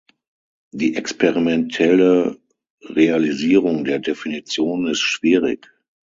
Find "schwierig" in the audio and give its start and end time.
5.01-5.67